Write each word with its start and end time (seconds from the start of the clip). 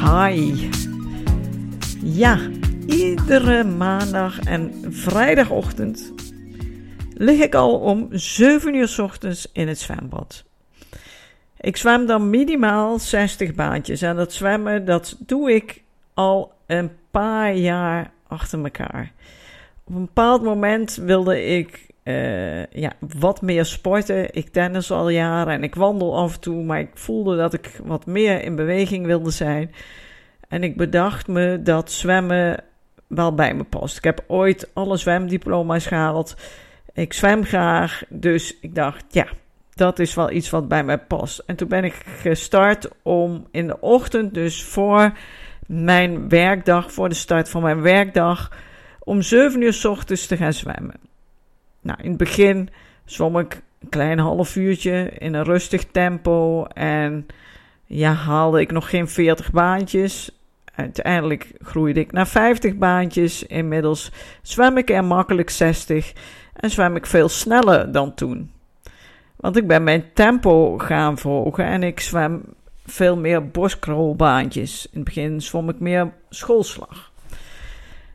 Hi. 0.00 0.70
Ja, 2.02 2.38
iedere 2.86 3.64
maandag 3.64 4.40
en 4.40 4.72
vrijdagochtend 4.88 6.12
lig 7.14 7.40
ik 7.40 7.54
al 7.54 7.78
om 7.78 8.08
7 8.10 8.74
uur 8.74 8.88
s 8.88 8.98
ochtends 8.98 9.48
in 9.52 9.68
het 9.68 9.78
zwembad. 9.78 10.44
Ik 11.60 11.76
zwem 11.76 12.06
dan 12.06 12.30
minimaal 12.30 12.98
60 12.98 13.54
baantjes 13.54 14.02
en 14.02 14.16
dat 14.16 14.32
zwemmen 14.32 14.84
dat 14.84 15.16
doe 15.18 15.54
ik 15.54 15.82
al 16.14 16.52
een 16.66 16.90
paar 17.10 17.54
jaar 17.54 18.10
achter 18.26 18.64
elkaar. 18.64 19.12
Op 19.84 19.94
een 19.94 20.04
bepaald 20.04 20.42
moment 20.42 20.94
wilde 20.94 21.44
ik 21.44 21.89
uh, 22.04 22.66
ja, 22.66 22.92
wat 23.18 23.42
meer 23.42 23.64
sporten. 23.64 24.34
Ik 24.34 24.48
tennis 24.48 24.90
al 24.90 25.08
jaren 25.08 25.52
en 25.52 25.62
ik 25.62 25.74
wandel 25.74 26.16
af 26.16 26.34
en 26.34 26.40
toe, 26.40 26.62
maar 26.62 26.80
ik 26.80 26.90
voelde 26.94 27.36
dat 27.36 27.54
ik 27.54 27.80
wat 27.84 28.06
meer 28.06 28.42
in 28.42 28.56
beweging 28.56 29.06
wilde 29.06 29.30
zijn. 29.30 29.74
En 30.48 30.62
ik 30.62 30.76
bedacht 30.76 31.28
me 31.28 31.62
dat 31.62 31.90
zwemmen 31.90 32.64
wel 33.06 33.34
bij 33.34 33.54
me 33.54 33.64
past. 33.64 33.96
Ik 33.96 34.04
heb 34.04 34.24
ooit 34.26 34.70
alle 34.72 34.96
zwemdiploma's 34.96 35.86
gehaald. 35.86 36.36
Ik 36.92 37.12
zwem 37.12 37.44
graag, 37.44 38.02
dus 38.08 38.58
ik 38.60 38.74
dacht, 38.74 39.04
ja, 39.08 39.26
dat 39.74 39.98
is 39.98 40.14
wel 40.14 40.30
iets 40.30 40.50
wat 40.50 40.68
bij 40.68 40.84
mij 40.84 40.98
past. 40.98 41.38
En 41.46 41.56
toen 41.56 41.68
ben 41.68 41.84
ik 41.84 41.94
gestart 42.06 42.88
om 43.02 43.46
in 43.50 43.66
de 43.66 43.80
ochtend, 43.80 44.34
dus 44.34 44.64
voor 44.64 45.12
mijn 45.66 46.28
werkdag, 46.28 46.92
voor 46.92 47.08
de 47.08 47.14
start 47.14 47.48
van 47.48 47.62
mijn 47.62 47.80
werkdag, 47.80 48.52
om 48.98 49.22
7 49.22 49.62
uur 49.62 49.72
s 49.72 49.84
ochtends 49.84 50.26
te 50.26 50.36
gaan 50.36 50.52
zwemmen. 50.52 51.09
Nou, 51.80 51.98
in 52.02 52.08
het 52.08 52.18
begin 52.18 52.68
zwom 53.04 53.38
ik 53.38 53.62
een 53.80 53.88
klein 53.88 54.18
half 54.18 54.56
uurtje 54.56 55.10
in 55.18 55.34
een 55.34 55.44
rustig 55.44 55.84
tempo 55.84 56.64
en 56.64 57.26
ja, 57.86 58.12
haalde 58.12 58.60
ik 58.60 58.70
nog 58.70 58.90
geen 58.90 59.08
40 59.08 59.50
baantjes. 59.50 60.38
Uiteindelijk 60.74 61.52
groeide 61.60 62.00
ik 62.00 62.12
naar 62.12 62.28
50 62.28 62.76
baantjes. 62.76 63.46
Inmiddels 63.46 64.12
zwem 64.42 64.76
ik 64.76 64.90
er 64.90 65.04
makkelijk 65.04 65.50
60 65.50 66.12
en 66.52 66.70
zwem 66.70 66.96
ik 66.96 67.06
veel 67.06 67.28
sneller 67.28 67.92
dan 67.92 68.14
toen. 68.14 68.52
Want 69.36 69.56
ik 69.56 69.66
ben 69.66 69.84
mijn 69.84 70.04
tempo 70.12 70.78
gaan 70.78 71.18
volgen 71.18 71.64
en 71.64 71.82
ik 71.82 72.00
zwem 72.00 72.42
veel 72.86 73.16
meer 73.16 73.48
borstkrolbaantjes. 73.48 74.86
In 74.86 74.90
het 74.92 75.04
begin 75.04 75.40
zwom 75.40 75.68
ik 75.68 75.80
meer 75.80 76.12
schoolslag. 76.28 77.09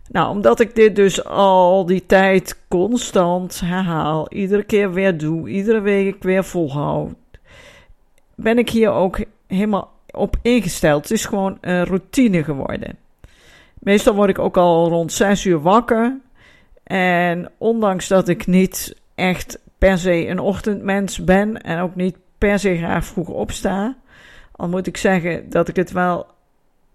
Nou, 0.09 0.30
omdat 0.30 0.59
ik 0.59 0.75
dit 0.75 0.95
dus 0.95 1.25
al 1.25 1.86
die 1.86 2.06
tijd 2.06 2.59
constant 2.67 3.59
herhaal, 3.59 4.31
iedere 4.31 4.64
keer 4.64 4.94
weer 4.94 5.17
doe, 5.17 5.50
iedere 5.50 5.81
week 5.81 6.23
weer 6.23 6.44
volhoud, 6.44 7.14
ben 8.36 8.58
ik 8.58 8.70
hier 8.70 8.92
ook 8.92 9.20
helemaal 9.47 9.92
op 10.12 10.36
ingesteld. 10.42 11.02
Het 11.02 11.12
is 11.12 11.25
gewoon 11.25 11.58
een 11.62 11.86
routine 11.86 12.44
geworden. 12.44 12.97
Meestal 13.80 14.16
word 14.16 14.30
ik 14.30 14.39
ook 14.39 14.58
al 14.58 14.89
rond 14.89 15.14
6 15.14 15.45
uur 15.45 15.62
wakker. 15.62 16.17
En 16.84 17.52
ondanks 17.58 18.08
dat 18.08 18.28
ik 18.28 18.47
niet 18.47 18.96
echt 19.16 19.59
per 19.78 19.97
se 19.97 20.28
een 20.28 20.40
ochtendmens 20.40 21.24
ben 21.24 21.62
en 21.62 21.79
ook 21.79 21.96
niet 21.96 22.18
per 22.38 22.59
se 22.59 22.78
graag 22.78 23.06
vroeg 23.06 23.28
opsta, 23.28 23.96
al 24.52 24.68
moet 24.68 24.88
ik 24.88 24.97
zeggen 24.97 25.50
dat 25.50 25.68
ik 25.68 25.75
het 25.75 25.91
wel 25.91 26.25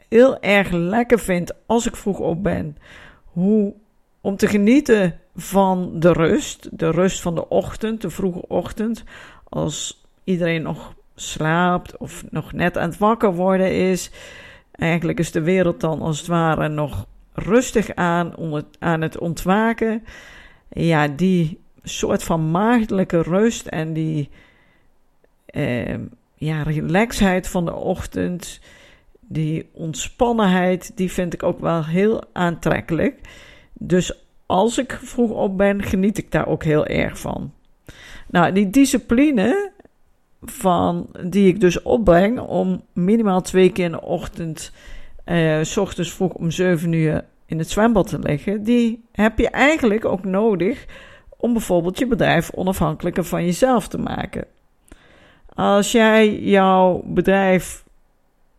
heel 0.08 0.40
erg 0.40 0.70
lekker 0.70 1.18
vind 1.18 1.52
als 1.66 1.86
ik 1.86 1.96
vroeg 1.96 2.18
op 2.18 2.42
ben. 2.42 2.76
Hoe, 3.32 3.74
om 4.20 4.36
te 4.36 4.46
genieten 4.46 5.18
van 5.36 6.00
de 6.00 6.12
rust, 6.12 6.78
de 6.78 6.90
rust 6.90 7.20
van 7.20 7.34
de 7.34 7.48
ochtend, 7.48 8.00
de 8.00 8.10
vroege 8.10 8.48
ochtend. 8.48 9.04
Als 9.48 10.04
iedereen 10.24 10.62
nog 10.62 10.94
slaapt 11.14 11.96
of 11.96 12.24
nog 12.30 12.52
net 12.52 12.78
aan 12.78 12.88
het 12.88 12.98
wakker 12.98 13.34
worden 13.34 13.90
is. 13.90 14.10
Eigenlijk 14.72 15.18
is 15.18 15.32
de 15.32 15.42
wereld 15.42 15.80
dan 15.80 16.00
als 16.00 16.18
het 16.18 16.26
ware 16.26 16.68
nog 16.68 17.06
rustig 17.32 17.94
aan, 17.94 18.34
aan 18.78 19.00
het 19.00 19.18
ontwaken. 19.18 20.04
Ja, 20.68 21.08
die 21.08 21.60
soort 21.82 22.22
van 22.22 22.50
maagdelijke 22.50 23.22
rust 23.22 23.66
en 23.66 23.92
die 23.92 24.28
eh, 25.46 25.98
ja, 26.34 26.62
relaxheid 26.62 27.48
van 27.48 27.64
de 27.64 27.74
ochtend 27.74 28.60
die 29.32 29.68
ontspannenheid, 29.72 30.92
die 30.94 31.12
vind 31.12 31.34
ik 31.34 31.42
ook 31.42 31.60
wel 31.60 31.84
heel 31.84 32.22
aantrekkelijk. 32.32 33.20
Dus 33.72 34.24
als 34.46 34.78
ik 34.78 34.98
vroeg 35.02 35.30
op 35.30 35.56
ben, 35.56 35.82
geniet 35.82 36.18
ik 36.18 36.30
daar 36.30 36.46
ook 36.46 36.64
heel 36.64 36.86
erg 36.86 37.18
van. 37.18 37.52
Nou, 38.26 38.52
die 38.52 38.70
discipline 38.70 39.70
van, 40.42 41.08
die 41.24 41.48
ik 41.48 41.60
dus 41.60 41.82
opbreng 41.82 42.40
om 42.40 42.82
minimaal 42.92 43.40
twee 43.40 43.72
keer 43.72 43.84
in 43.84 43.90
de 43.90 44.02
ochtend, 44.02 44.72
eh, 45.24 45.62
s 45.62 45.76
ochtends 45.76 46.12
vroeg 46.12 46.32
om 46.32 46.50
7 46.50 46.92
uur 46.92 47.24
in 47.46 47.58
het 47.58 47.70
zwembad 47.70 48.08
te 48.08 48.18
liggen, 48.18 48.62
die 48.62 49.04
heb 49.12 49.38
je 49.38 49.50
eigenlijk 49.50 50.04
ook 50.04 50.24
nodig 50.24 50.86
om 51.36 51.52
bijvoorbeeld 51.52 51.98
je 51.98 52.06
bedrijf 52.06 52.50
onafhankelijker 52.50 53.24
van 53.24 53.44
jezelf 53.44 53.88
te 53.88 53.98
maken. 53.98 54.44
Als 55.54 55.92
jij 55.92 56.40
jouw 56.40 57.02
bedrijf 57.04 57.84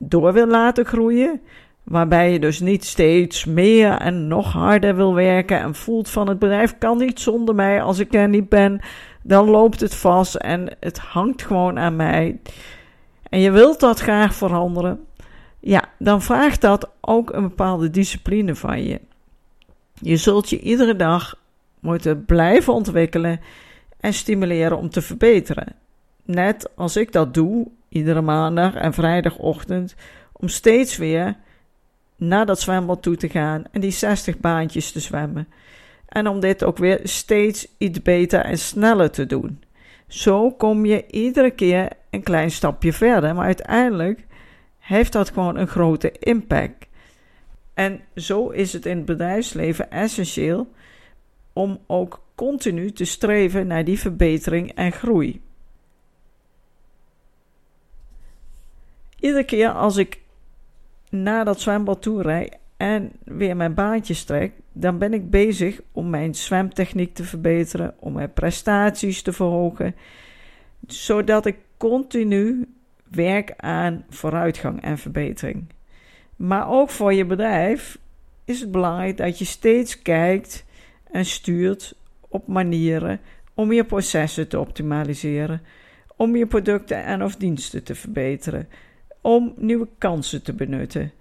door 0.04 0.34
wil 0.34 0.48
laten 0.48 0.86
groeien. 0.86 1.42
Waarbij 1.84 2.32
je 2.32 2.40
dus 2.40 2.60
niet 2.60 2.86
steeds 2.86 3.46
meer 3.46 3.92
en 3.92 4.28
nog 4.28 4.52
harder 4.52 4.96
wil 4.96 5.14
werken 5.14 5.60
en 5.60 5.76
voelt 5.76 6.10
van 6.10 6.28
het 6.28 6.40
bedrijf 6.40 6.78
kan 6.78 6.98
niet 6.98 7.20
zonder 7.20 7.56
mij. 7.56 7.82
Als 7.82 8.00
ik 8.00 8.14
er 8.14 8.30
niet 8.30 8.50
ben, 8.50 8.80
dan 9.24 9.50
loopt 9.50 9.80
het 9.80 9.96
vast 9.96 10.36
en 10.36 10.76
het 10.80 10.98
hangt 10.98 11.42
gewoon 11.42 11.80
aan 11.80 11.96
mij. 11.96 12.40
En 13.30 13.40
je 13.40 13.52
wilt 13.52 13.80
dat 13.80 14.00
graag 14.00 14.36
veranderen. 14.36 15.06
Ja, 15.60 15.84
dan 16.00 16.22
vraagt 16.22 16.62
dat 16.62 16.90
ook 17.02 17.34
een 17.34 17.44
bepaalde 17.44 17.90
discipline 17.90 18.56
van 18.56 18.84
je. 18.84 19.00
Je 19.94 20.18
zult 20.18 20.50
je 20.50 20.60
iedere 20.60 20.96
dag 20.96 21.40
moeten 21.80 22.26
blijven 22.26 22.74
ontwikkelen 22.74 23.40
en 24.00 24.14
stimuleren 24.14 24.78
om 24.78 24.90
te 24.90 25.02
verbeteren. 25.02 25.76
Net 26.26 26.70
als 26.76 26.96
ik 26.96 27.12
dat 27.12 27.34
doe 27.34 27.68
iedere 27.92 28.22
maandag 28.22 28.74
en 28.74 28.94
vrijdagochtend, 28.94 29.96
om 30.32 30.48
steeds 30.48 30.98
weer 30.98 31.36
naar 32.16 32.46
dat 32.46 32.60
zwembad 32.60 33.02
toe 33.02 33.16
te 33.16 33.30
gaan 33.30 33.64
en 33.72 33.82
die 33.82 33.92
60 33.92 34.38
baantjes 34.38 34.92
te 34.92 35.00
zwemmen. 35.00 35.48
En 36.08 36.28
om 36.28 36.40
dit 36.40 36.64
ook 36.64 36.78
weer 36.78 37.00
steeds 37.04 37.68
iets 37.78 38.02
beter 38.02 38.40
en 38.40 38.58
sneller 38.58 39.12
te 39.12 39.26
doen. 39.26 39.64
Zo 40.08 40.52
kom 40.52 40.86
je 40.86 41.06
iedere 41.08 41.52
keer 41.52 41.90
een 42.10 42.24
klein 42.24 42.52
stapje 42.52 42.94
verder, 42.94 43.36
maar 43.36 43.46
uiteindelijk 43.46 44.26
heeft 44.80 45.12
dat 45.12 45.30
gewoon 45.30 45.58
een 45.58 45.68
grote 45.68 46.12
impact. 46.12 46.88
En 47.74 48.02
zo 48.16 48.50
is 48.50 48.74
het 48.74 48.86
in 48.86 48.98
het 48.98 49.06
bedrijfsleven 49.06 49.92
essentieel 49.92 50.72
om 51.54 51.80
ook 51.88 52.22
continu 52.36 52.92
te 52.92 53.06
streven 53.06 53.68
naar 53.68 53.84
die 53.84 54.00
verbetering 54.00 54.72
en 54.72 54.92
groei. 54.92 55.42
Iedere 59.22 59.44
keer 59.44 59.70
als 59.70 59.98
ik 59.98 60.20
naar 61.10 61.46
dat 61.46 61.62
zwembad 61.62 62.02
toe 62.02 62.22
rijd 62.22 62.58
en 62.78 63.12
weer 63.24 63.56
mijn 63.56 63.74
baantjes 63.74 64.24
trek, 64.24 64.52
dan 64.72 64.98
ben 64.98 65.14
ik 65.14 65.30
bezig 65.30 65.82
om 65.92 66.10
mijn 66.10 66.36
zwemtechniek 66.36 67.14
te 67.14 67.24
verbeteren, 67.24 67.94
om 68.00 68.14
mijn 68.14 68.34
prestaties 68.34 69.22
te 69.22 69.34
verhogen, 69.34 69.96
zodat 70.88 71.46
ik 71.46 71.56
continu 71.78 72.74
werk 73.08 73.54
aan 73.58 74.06
vooruitgang 74.10 74.82
en 74.82 74.98
verbetering. 74.98 75.66
Maar 76.36 76.70
ook 76.70 76.90
voor 76.90 77.14
je 77.14 77.26
bedrijf 77.26 77.98
is 78.46 78.60
het 78.60 78.72
belangrijk 78.72 79.18
dat 79.18 79.40
je 79.40 79.46
steeds 79.46 80.02
kijkt 80.02 80.66
en 81.12 81.26
stuurt 81.26 81.96
op 82.28 82.48
manieren 82.48 83.20
om 83.54 83.72
je 83.72 83.84
processen 83.84 84.48
te 84.48 84.60
optimaliseren, 84.60 85.62
om 86.16 86.36
je 86.36 86.46
producten 86.46 87.04
en 87.04 87.24
of 87.24 87.36
diensten 87.36 87.84
te 87.84 87.96
verbeteren, 87.96 88.68
om 89.22 89.54
nieuwe 89.56 89.88
kansen 89.98 90.44
te 90.44 90.54
benutten, 90.54 91.12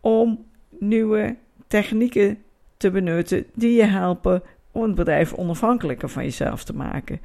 om 0.00 0.44
nieuwe 0.78 1.36
technieken 1.66 2.42
te 2.76 2.90
benutten 2.90 3.46
die 3.54 3.72
je 3.72 3.84
helpen 3.84 4.42
om 4.72 4.82
het 4.82 4.94
bedrijf 4.94 5.32
onafhankelijker 5.32 6.08
van 6.08 6.22
jezelf 6.22 6.64
te 6.64 6.74
maken. 6.74 7.20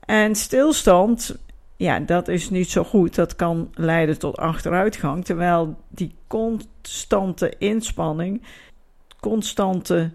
En 0.00 0.34
stilstand 0.34 1.38
ja, 1.80 1.98
dat 1.98 2.28
is 2.28 2.50
niet 2.50 2.70
zo 2.70 2.84
goed. 2.84 3.14
Dat 3.14 3.36
kan 3.36 3.70
leiden 3.74 4.18
tot 4.18 4.36
achteruitgang. 4.36 5.24
Terwijl 5.24 5.76
die 5.88 6.14
constante 6.26 7.54
inspanning, 7.58 8.42
constante 9.20 10.10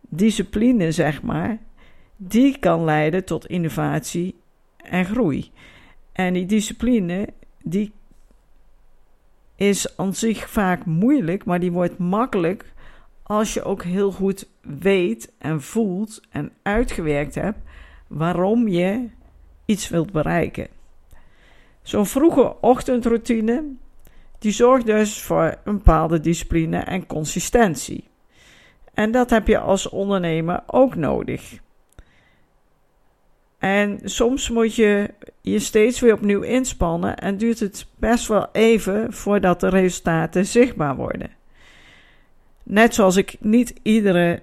discipline, 0.00 0.92
zeg 0.92 1.22
maar, 1.22 1.58
die 2.16 2.58
kan 2.58 2.84
leiden 2.84 3.24
tot 3.24 3.46
innovatie 3.46 4.34
en 4.76 5.04
groei. 5.04 5.50
En 6.12 6.32
die 6.32 6.46
discipline, 6.46 7.28
die 7.62 7.92
is 9.56 9.96
aan 9.96 10.14
zich 10.14 10.50
vaak 10.50 10.84
moeilijk, 10.84 11.44
maar 11.44 11.60
die 11.60 11.72
wordt 11.72 11.98
makkelijk 11.98 12.72
als 13.22 13.54
je 13.54 13.62
ook 13.62 13.82
heel 13.82 14.12
goed 14.12 14.48
weet 14.60 15.32
en 15.38 15.62
voelt 15.62 16.20
en 16.30 16.52
uitgewerkt 16.62 17.34
hebt 17.34 17.58
waarom 18.06 18.68
je 18.68 19.08
iets 19.64 19.88
wilt 19.88 20.12
bereiken. 20.12 20.68
Zo'n 21.82 22.06
vroege 22.06 22.60
ochtendroutine 22.60 23.64
die 24.38 24.52
zorgt 24.52 24.86
dus 24.86 25.22
voor 25.22 25.56
een 25.64 25.76
bepaalde 25.76 26.20
discipline 26.20 26.78
en 26.78 27.06
consistentie. 27.06 28.08
En 28.94 29.10
dat 29.10 29.30
heb 29.30 29.46
je 29.46 29.58
als 29.58 29.88
ondernemer 29.88 30.62
ook 30.66 30.94
nodig. 30.94 31.58
En 33.64 34.00
soms 34.04 34.50
moet 34.50 34.74
je 34.74 35.10
je 35.40 35.58
steeds 35.58 36.00
weer 36.00 36.12
opnieuw 36.12 36.40
inspannen 36.40 37.16
en 37.16 37.36
duurt 37.36 37.60
het 37.60 37.86
best 37.98 38.28
wel 38.28 38.48
even 38.52 39.12
voordat 39.12 39.60
de 39.60 39.68
resultaten 39.68 40.46
zichtbaar 40.46 40.96
worden. 40.96 41.30
Net 42.62 42.94
zoals 42.94 43.16
ik 43.16 43.36
niet 43.40 43.74
iedere 43.82 44.40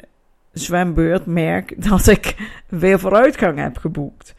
zwembeurt 0.52 1.26
merk 1.26 1.74
dat 1.90 2.08
ik 2.08 2.36
weer 2.68 3.00
vooruitgang 3.00 3.60
heb 3.60 3.78
geboekt. 3.78 4.36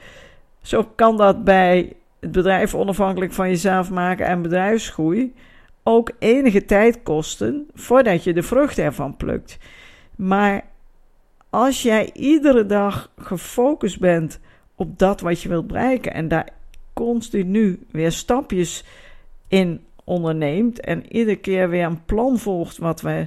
Zo 0.63 0.93
kan 0.95 1.17
dat 1.17 1.45
bij 1.45 1.93
het 2.21 2.33
bedrijf 2.33 2.75
onafhankelijk 2.75 3.33
van 3.33 3.49
jezelf 3.49 3.91
maken 3.91 4.27
en 4.27 4.43
bedrijfsgroei 4.43 5.35
ook 5.83 6.11
enige 6.19 6.65
tijd 6.65 7.03
kosten 7.03 7.67
voordat 7.75 8.25
je 8.25 8.33
de 8.33 8.43
vruchten 8.43 8.85
ervan 8.85 9.17
plukt. 9.17 9.59
Maar 10.17 10.65
als 11.51 11.83
jij 11.83 12.11
iedere 12.13 12.67
dag 12.67 13.11
gefocust 13.17 14.01
bent 14.01 14.41
op 14.83 14.99
dat 14.99 15.21
wat 15.21 15.43
je 15.43 15.49
wilt 15.49 15.67
bereiken 15.67 16.15
en 16.15 16.29
daar 16.29 16.49
continu 16.93 17.87
weer 17.91 18.13
stapjes 18.13 18.85
in 19.49 19.81
onderneemt 20.05 20.81
en 20.81 21.17
iedere 21.17 21.37
keer 21.37 21.69
weer 21.69 21.85
een 21.85 22.05
plan 22.05 22.39
volgt 22.39 22.79
wat 22.79 23.01
we 23.01 23.27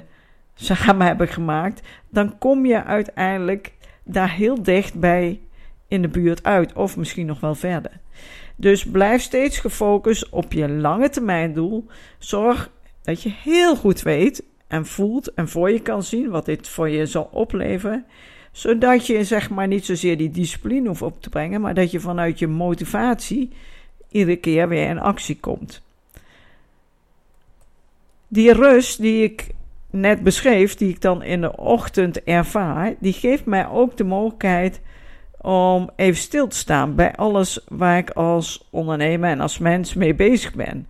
samen 0.54 1.06
hebben 1.10 1.28
gemaakt, 1.28 1.82
dan 2.08 2.38
kom 2.38 2.66
je 2.66 2.84
uiteindelijk 2.84 3.72
daar 4.04 4.30
heel 4.30 4.62
dicht 4.62 4.94
bij 4.94 5.40
in 5.88 6.02
de 6.02 6.08
buurt 6.08 6.44
uit, 6.44 6.72
of 6.72 6.96
misschien 6.96 7.26
nog 7.26 7.40
wel 7.40 7.54
verder. 7.54 8.00
Dus 8.56 8.84
blijf 8.84 9.22
steeds 9.22 9.58
gefocust 9.58 10.28
op 10.28 10.52
je 10.52 10.68
lange 10.68 11.08
termijn 11.08 11.52
doel. 11.52 11.86
Zorg 12.18 12.70
dat 13.02 13.22
je 13.22 13.32
heel 13.42 13.76
goed 13.76 14.02
weet 14.02 14.44
en 14.66 14.86
voelt 14.86 15.34
en 15.34 15.48
voor 15.48 15.70
je 15.70 15.80
kan 15.80 16.02
zien 16.02 16.30
wat 16.30 16.44
dit 16.44 16.68
voor 16.68 16.88
je 16.88 17.06
zal 17.06 17.28
opleveren. 17.32 18.06
Zodat 18.56 19.06
je 19.06 19.24
zeg 19.24 19.50
maar 19.50 19.66
niet 19.66 19.84
zozeer 19.84 20.16
die 20.16 20.30
discipline 20.30 20.88
hoeft 20.88 21.02
op 21.02 21.22
te 21.22 21.28
brengen, 21.28 21.60
maar 21.60 21.74
dat 21.74 21.90
je 21.90 22.00
vanuit 22.00 22.38
je 22.38 22.46
motivatie 22.46 23.50
iedere 24.08 24.36
keer 24.36 24.68
weer 24.68 24.88
in 24.88 24.98
actie 24.98 25.40
komt. 25.40 25.82
Die 28.28 28.52
rust 28.52 29.00
die 29.00 29.22
ik 29.22 29.46
net 29.90 30.22
beschreef, 30.22 30.74
die 30.74 30.88
ik 30.88 31.00
dan 31.00 31.22
in 31.22 31.40
de 31.40 31.56
ochtend 31.56 32.22
ervaar, 32.24 32.94
die 32.98 33.12
geeft 33.12 33.44
mij 33.44 33.68
ook 33.68 33.96
de 33.96 34.04
mogelijkheid 34.04 34.80
om 35.40 35.90
even 35.96 36.20
stil 36.20 36.48
te 36.48 36.56
staan 36.56 36.94
bij 36.94 37.14
alles 37.14 37.64
waar 37.68 37.98
ik 37.98 38.10
als 38.10 38.66
ondernemer 38.70 39.30
en 39.30 39.40
als 39.40 39.58
mens 39.58 39.94
mee 39.94 40.14
bezig 40.14 40.54
ben. 40.54 40.86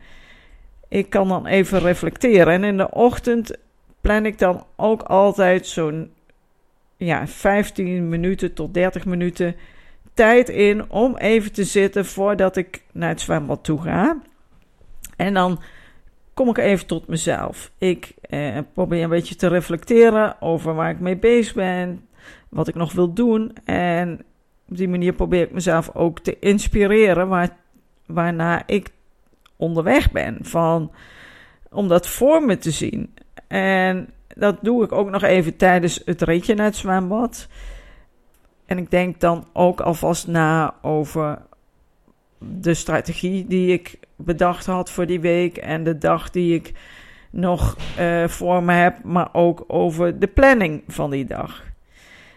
Ik 0.88 1.10
kan 1.10 1.28
dan 1.28 1.46
even 1.46 1.78
reflecteren 1.78 2.52
en 2.52 2.64
in 2.64 2.76
de 2.76 2.90
ochtend 2.90 3.56
plan 4.00 4.26
ik 4.26 4.38
dan 4.38 4.64
ook 4.76 5.02
altijd 5.02 5.66
zo'n 5.66 6.14
ja, 6.96 7.26
15 7.26 8.08
minuten 8.08 8.54
tot 8.54 8.74
30 8.74 9.04
minuten 9.04 9.56
tijd 10.14 10.48
in 10.48 10.90
om 10.90 11.16
even 11.16 11.52
te 11.52 11.64
zitten 11.64 12.06
voordat 12.06 12.56
ik 12.56 12.82
naar 12.92 13.08
het 13.08 13.20
zwembad 13.20 13.64
toe 13.64 13.82
ga. 13.82 14.18
En 15.16 15.34
dan 15.34 15.60
kom 16.34 16.48
ik 16.48 16.58
even 16.58 16.86
tot 16.86 17.06
mezelf. 17.06 17.70
Ik 17.78 18.12
eh, 18.20 18.58
probeer 18.72 19.02
een 19.02 19.08
beetje 19.08 19.34
te 19.34 19.48
reflecteren 19.48 20.40
over 20.40 20.74
waar 20.74 20.90
ik 20.90 21.00
mee 21.00 21.16
bezig 21.16 21.54
ben, 21.54 22.06
wat 22.48 22.68
ik 22.68 22.74
nog 22.74 22.92
wil 22.92 23.12
doen. 23.12 23.52
En 23.64 24.24
op 24.68 24.76
die 24.76 24.88
manier 24.88 25.12
probeer 25.12 25.42
ik 25.42 25.52
mezelf 25.52 25.90
ook 25.94 26.20
te 26.20 26.38
inspireren 26.38 27.28
waar, 27.28 27.56
waarna 28.06 28.62
ik 28.66 28.90
onderweg 29.56 30.12
ben. 30.12 30.38
Van, 30.40 30.92
om 31.70 31.88
dat 31.88 32.08
voor 32.08 32.42
me 32.42 32.58
te 32.58 32.70
zien. 32.70 33.14
En 33.48 34.08
dat 34.38 34.56
doe 34.60 34.84
ik 34.84 34.92
ook 34.92 35.10
nog 35.10 35.22
even 35.22 35.56
tijdens 35.56 36.02
het 36.04 36.22
ritje 36.22 36.54
naar 36.54 36.66
het 36.66 36.76
zwembad. 36.76 37.48
En 38.66 38.78
ik 38.78 38.90
denk 38.90 39.20
dan 39.20 39.46
ook 39.52 39.80
alvast 39.80 40.26
na 40.26 40.74
over 40.82 41.38
de 42.38 42.74
strategie 42.74 43.46
die 43.46 43.72
ik 43.72 43.98
bedacht 44.16 44.66
had 44.66 44.90
voor 44.90 45.06
die 45.06 45.20
week 45.20 45.56
en 45.56 45.84
de 45.84 45.98
dag 45.98 46.30
die 46.30 46.54
ik 46.54 46.72
nog 47.30 47.76
uh, 47.98 48.28
voor 48.28 48.62
me 48.62 48.72
heb, 48.72 49.04
maar 49.04 49.28
ook 49.32 49.64
over 49.66 50.18
de 50.18 50.26
planning 50.26 50.82
van 50.86 51.10
die 51.10 51.24
dag. 51.24 51.64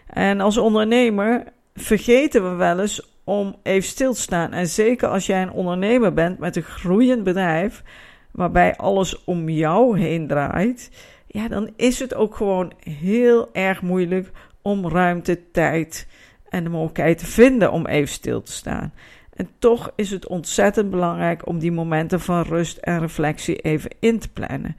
En 0.06 0.40
als 0.40 0.56
ondernemer 0.56 1.44
vergeten 1.74 2.50
we 2.50 2.56
wel 2.56 2.80
eens 2.80 3.18
om 3.24 3.56
even 3.62 3.88
stil 3.88 4.12
te 4.12 4.20
staan. 4.20 4.52
En 4.52 4.66
zeker 4.66 5.08
als 5.08 5.26
jij 5.26 5.42
een 5.42 5.52
ondernemer 5.52 6.12
bent 6.12 6.38
met 6.38 6.56
een 6.56 6.62
groeiend 6.62 7.24
bedrijf, 7.24 7.82
waarbij 8.30 8.76
alles 8.76 9.24
om 9.24 9.48
jou 9.48 9.98
heen 9.98 10.26
draait, 10.26 10.90
ja, 11.32 11.48
dan 11.48 11.70
is 11.76 11.98
het 11.98 12.14
ook 12.14 12.36
gewoon 12.36 12.72
heel 12.78 13.48
erg 13.52 13.82
moeilijk 13.82 14.30
om 14.62 14.88
ruimte, 14.88 15.50
tijd 15.50 16.06
en 16.48 16.64
de 16.64 16.70
mogelijkheid 16.70 17.18
te 17.18 17.26
vinden 17.26 17.72
om 17.72 17.86
even 17.86 18.08
stil 18.08 18.42
te 18.42 18.52
staan. 18.52 18.92
En 19.34 19.48
toch 19.58 19.92
is 19.96 20.10
het 20.10 20.26
ontzettend 20.26 20.90
belangrijk 20.90 21.46
om 21.46 21.58
die 21.58 21.72
momenten 21.72 22.20
van 22.20 22.42
rust 22.42 22.76
en 22.76 23.00
reflectie 23.00 23.56
even 23.56 23.90
in 24.00 24.18
te 24.18 24.28
plannen. 24.28 24.76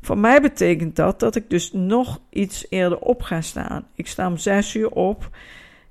Voor 0.00 0.18
mij 0.18 0.40
betekent 0.40 0.96
dat 0.96 1.20
dat 1.20 1.36
ik 1.36 1.50
dus 1.50 1.72
nog 1.72 2.20
iets 2.30 2.66
eerder 2.68 2.98
op 2.98 3.22
ga 3.22 3.40
staan. 3.40 3.86
Ik 3.94 4.06
sta 4.06 4.26
om 4.26 4.36
zes 4.36 4.74
uur 4.74 4.90
op. 4.90 5.30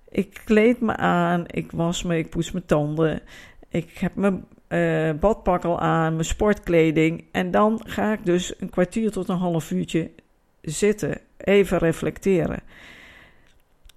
Ik 0.10 0.42
kleed 0.46 0.82
me 0.82 0.96
aan. 0.96 1.44
Ik 1.48 1.72
was 1.72 2.04
me. 2.04 2.18
Ik 2.18 2.30
poets 2.30 2.52
mijn 2.52 2.66
tanden. 2.66 3.22
Ik 3.70 3.98
heb 3.98 4.16
mijn 4.16 4.46
uh, 4.74 5.12
badpak 5.20 5.66
al 5.66 5.80
aan. 5.80 6.14
Mijn 6.14 6.26
sportkleding. 6.26 7.26
En 7.32 7.52
dan 7.52 7.82
ga 7.86 8.14
ik 8.14 8.26
dus 8.26 8.54
een 8.60 8.70
kwartier 8.70 9.12
tot 9.12 9.30
een 9.30 9.38
half 9.38 9.72
uurtje 9.72 10.12
zitten. 10.62 11.18
Even 11.38 11.78
reflecteren. 11.78 12.60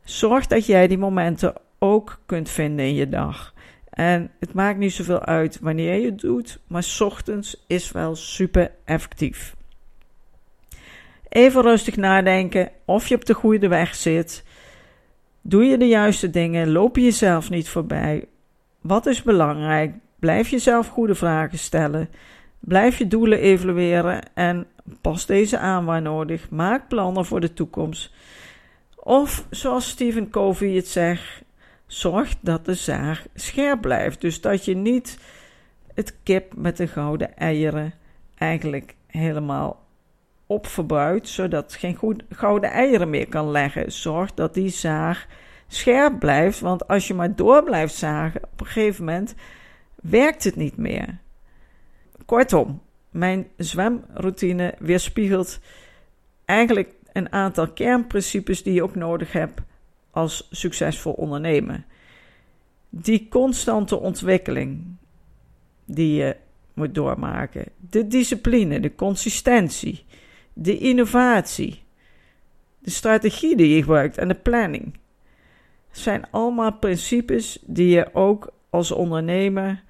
Zorg 0.04 0.47
dat 0.47 0.66
jij 0.66 0.87
die 0.87 0.99
momenten 0.99 1.54
ook 1.78 2.18
kunt 2.26 2.50
vinden 2.50 2.87
in 2.87 2.95
je 2.95 3.09
dag. 3.09 3.54
En 3.90 4.30
het 4.40 4.52
maakt 4.52 4.78
niet 4.78 4.92
zoveel 4.92 5.25
uit 5.25 5.59
wanneer 5.61 6.00
je 6.00 6.06
het 6.06 6.21
doet, 6.21 6.59
maar 6.66 6.97
ochtends 6.99 7.64
is 7.66 7.92
wel 7.92 8.14
super 8.14 8.71
effectief. 8.85 9.56
Even 11.28 11.62
rustig 11.62 11.97
nadenken 11.97 12.71
of 12.85 13.09
je 13.09 13.14
op 13.14 13.25
de 13.25 13.35
goede 13.35 13.68
weg 13.68 13.95
zit. 13.95 14.45
Doe 15.40 15.64
je 15.64 15.78
de 15.78 15.88
juiste 15.88 16.30
dingen? 16.30 16.73
Loop 16.73 16.97
je 16.97 17.02
jezelf 17.02 17.50
niet 17.50 17.68
voorbij? 17.68 18.25
Wat 18.80 19.06
is 19.06 19.23
belangrijk? 19.23 19.95
Blijf 20.18 20.49
jezelf 20.49 20.88
goede 20.88 21.14
vragen 21.14 21.58
stellen. 21.58 22.08
Blijf 22.61 22.99
je 22.99 23.06
doelen 23.06 23.38
evalueren 23.38 24.23
en 24.35 24.66
pas 25.00 25.26
deze 25.26 25.58
aan 25.58 25.85
waar 25.85 26.02
nodig. 26.02 26.50
Maak 26.50 26.88
plannen 26.88 27.25
voor 27.25 27.40
de 27.40 27.52
toekomst. 27.52 28.12
Of 28.96 29.46
zoals 29.50 29.88
Stephen 29.88 30.30
Covey 30.30 30.70
het 30.70 30.88
zegt, 30.88 31.42
zorg 31.87 32.35
dat 32.40 32.64
de 32.64 32.75
zaag 32.75 33.26
scherp 33.35 33.80
blijft. 33.80 34.20
Dus 34.20 34.40
dat 34.40 34.64
je 34.64 34.76
niet 34.76 35.18
het 35.94 36.16
kip 36.23 36.56
met 36.56 36.76
de 36.76 36.87
gouden 36.87 37.37
eieren 37.37 37.94
eigenlijk 38.35 38.94
helemaal 39.06 39.85
opverbruikt, 40.46 41.28
zodat 41.28 41.75
geen 41.75 41.94
goed, 41.94 42.23
gouden 42.30 42.70
eieren 42.70 43.11
meer 43.11 43.28
kan 43.28 43.50
leggen. 43.50 43.92
Zorg 43.92 44.35
dat 44.35 44.54
die 44.54 44.68
zaag 44.68 45.26
scherp 45.66 46.18
blijft, 46.18 46.61
want 46.61 46.88
als 46.88 47.06
je 47.06 47.14
maar 47.14 47.35
door 47.35 47.62
blijft 47.62 47.94
zagen, 47.94 48.42
op 48.42 48.61
een 48.61 48.66
gegeven 48.66 49.04
moment 49.04 49.35
werkt 50.09 50.45
het 50.45 50.57
niet 50.57 50.77
meer. 50.77 51.19
Kortom, 52.25 52.81
mijn 53.11 53.47
zwemroutine 53.57 54.75
weerspiegelt 54.79 55.61
eigenlijk 56.45 56.95
een 57.13 57.33
aantal 57.33 57.69
kernprincipes 57.69 58.63
die 58.63 58.73
je 58.75 58.83
ook 58.83 58.95
nodig 58.95 59.33
hebt 59.33 59.61
als 60.11 60.49
succesvol 60.51 61.13
ondernemer. 61.13 61.85
Die 62.89 63.29
constante 63.29 63.97
ontwikkeling 63.97 64.97
die 65.85 66.15
je 66.15 66.37
moet 66.75 66.95
doormaken, 66.95 67.65
de 67.91 68.07
discipline, 68.07 68.81
de 68.81 68.95
consistentie, 68.95 70.05
de 70.53 70.79
innovatie, 70.79 71.83
de 72.79 72.91
strategie 72.91 73.57
die 73.57 73.75
je 73.75 73.81
gebruikt 73.81 74.19
en 74.19 74.29
de 74.29 74.35
planning. 74.35 74.99
zijn 75.91 76.31
allemaal 76.31 76.73
principes 76.73 77.59
die 77.67 77.89
je 77.89 78.15
ook 78.15 78.53
als 78.71 78.91
ondernemer 78.91 79.85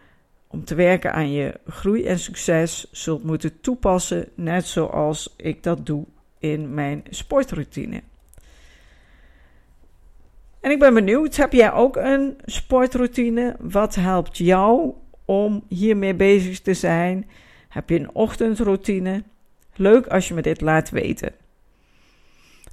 om 0.56 0.64
te 0.64 0.74
werken 0.74 1.12
aan 1.12 1.32
je 1.32 1.60
groei 1.66 2.04
en 2.04 2.18
succes 2.18 2.86
zult 2.90 3.24
moeten 3.24 3.60
toepassen, 3.60 4.28
net 4.34 4.66
zoals 4.66 5.34
ik 5.36 5.62
dat 5.62 5.86
doe 5.86 6.04
in 6.38 6.74
mijn 6.74 7.04
sportroutine. 7.10 8.02
En 10.60 10.70
ik 10.70 10.78
ben 10.78 10.94
benieuwd, 10.94 11.36
heb 11.36 11.52
jij 11.52 11.72
ook 11.72 11.96
een 11.96 12.36
sportroutine? 12.44 13.56
Wat 13.60 13.94
helpt 13.94 14.38
jou 14.38 14.92
om 15.24 15.64
hiermee 15.68 16.14
bezig 16.14 16.60
te 16.60 16.74
zijn? 16.74 17.28
Heb 17.68 17.88
je 17.88 17.98
een 17.98 18.14
ochtendroutine? 18.14 19.22
Leuk 19.74 20.06
als 20.06 20.28
je 20.28 20.34
me 20.34 20.42
dit 20.42 20.60
laat 20.60 20.90
weten. 20.90 21.32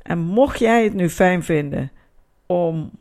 En 0.01 0.19
mocht 0.19 0.59
jij 0.59 0.83
het 0.83 0.93
nu 0.93 1.09
fijn 1.09 1.43
vinden 1.43 1.91
om 2.45 2.91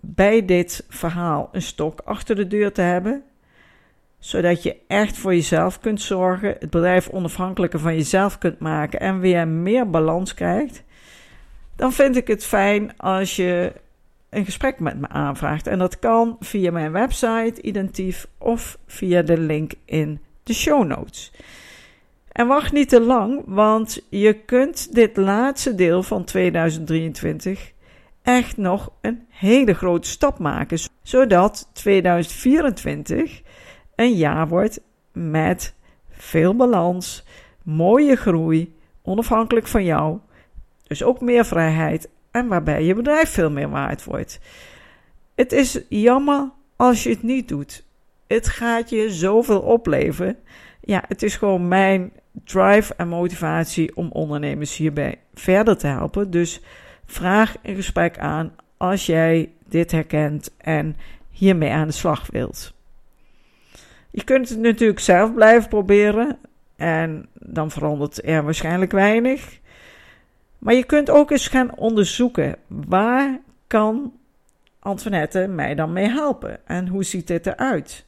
bij 0.00 0.44
dit 0.44 0.84
verhaal 0.88 1.48
een 1.52 1.62
stok 1.62 2.00
achter 2.00 2.36
de 2.36 2.46
deur 2.46 2.72
te 2.72 2.80
hebben, 2.80 3.24
zodat 4.26 4.62
je 4.62 4.76
echt 4.86 5.16
voor 5.16 5.34
jezelf 5.34 5.80
kunt 5.80 6.00
zorgen, 6.00 6.56
het 6.58 6.70
bedrijf 6.70 7.08
onafhankelijker 7.08 7.80
van 7.80 7.94
jezelf 7.94 8.38
kunt 8.38 8.58
maken 8.58 9.00
en 9.00 9.20
weer 9.20 9.48
meer 9.48 9.90
balans 9.90 10.34
krijgt, 10.34 10.84
dan 11.76 11.92
vind 11.92 12.16
ik 12.16 12.26
het 12.26 12.44
fijn 12.44 12.96
als 12.96 13.36
je 13.36 13.72
een 14.30 14.44
gesprek 14.44 14.80
met 14.80 15.00
me 15.00 15.08
aanvraagt. 15.08 15.66
En 15.66 15.78
dat 15.78 15.98
kan 15.98 16.36
via 16.40 16.70
mijn 16.70 16.92
website 16.92 17.62
Identief 17.62 18.26
of 18.38 18.78
via 18.86 19.22
de 19.22 19.38
link 19.38 19.72
in 19.84 20.20
de 20.42 20.54
show 20.54 20.86
notes. 20.86 21.32
En 22.32 22.46
wacht 22.46 22.72
niet 22.72 22.88
te 22.88 23.00
lang, 23.00 23.42
want 23.46 24.02
je 24.08 24.32
kunt 24.32 24.94
dit 24.94 25.16
laatste 25.16 25.74
deel 25.74 26.02
van 26.02 26.24
2023 26.24 27.72
echt 28.22 28.56
nog 28.56 28.92
een 29.00 29.26
hele 29.28 29.74
grote 29.74 30.08
stap 30.08 30.38
maken, 30.38 30.78
zodat 31.02 31.68
2024 31.72 33.44
een 33.96 34.14
jaar 34.14 34.48
wordt 34.48 34.80
met 35.12 35.74
veel 36.10 36.56
balans, 36.56 37.24
mooie 37.62 38.16
groei, 38.16 38.74
onafhankelijk 39.02 39.66
van 39.66 39.84
jou, 39.84 40.18
dus 40.86 41.02
ook 41.02 41.20
meer 41.20 41.44
vrijheid 41.44 42.08
en 42.30 42.46
waarbij 42.46 42.84
je 42.84 42.94
bedrijf 42.94 43.30
veel 43.30 43.50
meer 43.50 43.70
waard 43.70 44.04
wordt. 44.04 44.40
Het 45.34 45.52
is 45.52 45.80
jammer 45.88 46.50
als 46.76 47.02
je 47.02 47.10
het 47.10 47.22
niet 47.22 47.48
doet. 47.48 47.84
Het 48.26 48.48
gaat 48.48 48.90
je 48.90 49.10
zoveel 49.10 49.60
opleveren. 49.60 50.36
Ja, 50.80 51.04
het 51.08 51.22
is 51.22 51.36
gewoon 51.36 51.68
mijn 51.68 52.12
drive 52.44 52.94
en 52.96 53.08
motivatie 53.08 53.96
om 53.96 54.10
ondernemers 54.12 54.76
hierbij 54.76 55.18
verder 55.34 55.76
te 55.76 55.86
helpen. 55.86 56.30
Dus 56.30 56.60
vraag 57.06 57.56
een 57.62 57.74
gesprek 57.74 58.18
aan 58.18 58.52
als 58.76 59.06
jij 59.06 59.52
dit 59.68 59.90
herkent 59.90 60.54
en 60.56 60.96
hiermee 61.30 61.70
aan 61.70 61.86
de 61.86 61.92
slag 61.92 62.26
wilt. 62.30 62.75
Je 64.16 64.24
kunt 64.24 64.48
het 64.48 64.58
natuurlijk 64.58 65.00
zelf 65.00 65.34
blijven 65.34 65.68
proberen 65.68 66.38
en 66.76 67.28
dan 67.32 67.70
verandert 67.70 68.26
er 68.26 68.44
waarschijnlijk 68.44 68.92
weinig. 68.92 69.58
Maar 70.58 70.74
je 70.74 70.84
kunt 70.84 71.10
ook 71.10 71.30
eens 71.30 71.48
gaan 71.48 71.74
onderzoeken 71.74 72.56
waar 72.66 73.40
kan 73.66 74.12
Antoinette 74.78 75.46
mij 75.46 75.74
dan 75.74 75.92
mee 75.92 76.08
helpen 76.08 76.66
en 76.66 76.88
hoe 76.88 77.04
ziet 77.04 77.26
dit 77.26 77.46
eruit? 77.46 78.06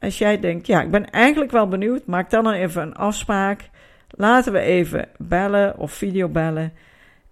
Als 0.00 0.18
jij 0.18 0.40
denkt, 0.40 0.66
ja, 0.66 0.82
ik 0.82 0.90
ben 0.90 1.10
eigenlijk 1.10 1.50
wel 1.50 1.68
benieuwd, 1.68 2.06
maak 2.06 2.30
dan, 2.30 2.44
dan 2.44 2.52
even 2.52 2.82
een 2.82 2.96
afspraak. 2.96 3.70
Laten 4.10 4.52
we 4.52 4.60
even 4.60 5.08
bellen 5.16 5.78
of 5.78 5.92
videobellen. 5.92 6.72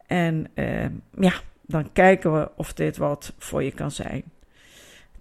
En 0.07 0.47
uh, 0.55 0.87
ja, 1.19 1.33
dan 1.63 1.93
kijken 1.93 2.33
we 2.33 2.51
of 2.57 2.73
dit 2.73 2.97
wat 2.97 3.33
voor 3.39 3.63
je 3.63 3.73
kan 3.73 3.91
zijn. 3.91 4.23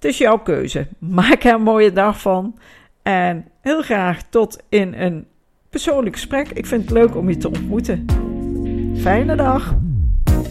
Is 0.05 0.17
jouw 0.17 0.37
keuze. 0.37 0.87
Maak 0.99 1.43
er 1.43 1.53
een 1.53 1.61
mooie 1.61 1.91
dag 1.91 2.21
van. 2.21 2.55
En 3.01 3.45
heel 3.61 3.81
graag 3.81 4.23
tot 4.29 4.63
in 4.69 4.93
een 4.93 5.25
persoonlijk 5.69 6.15
gesprek. 6.15 6.49
Ik 6.49 6.65
vind 6.65 6.81
het 6.81 6.91
leuk 6.91 7.15
om 7.15 7.29
je 7.29 7.37
te 7.37 7.47
ontmoeten. 7.47 8.05
Fijne 8.97 9.35
dag. 9.35 9.75